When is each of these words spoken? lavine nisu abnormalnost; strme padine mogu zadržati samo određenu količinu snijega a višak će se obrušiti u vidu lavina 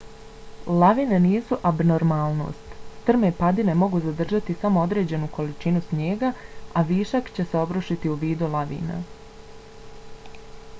lavine 0.83 1.17
nisu 1.25 1.57
abnormalnost; 1.69 2.71
strme 3.01 3.29
padine 3.41 3.75
mogu 3.83 4.01
zadržati 4.07 4.57
samo 4.63 4.83
određenu 4.87 5.29
količinu 5.37 5.83
snijega 5.91 6.33
a 6.81 6.85
višak 6.93 7.33
će 7.39 7.49
se 7.53 7.63
obrušiti 7.65 8.15
u 8.15 8.19
vidu 8.27 8.53
lavina 8.59 9.01